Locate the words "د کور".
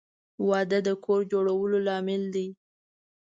0.87-1.21